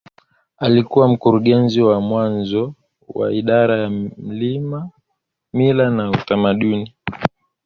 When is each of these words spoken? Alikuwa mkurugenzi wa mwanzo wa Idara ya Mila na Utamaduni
Alikuwa 0.57 1.07
mkurugenzi 1.07 1.81
wa 1.81 2.01
mwanzo 2.01 2.73
wa 3.07 3.33
Idara 3.33 3.77
ya 3.77 3.89
Mila 5.53 5.89
na 5.89 6.09
Utamaduni 6.11 6.93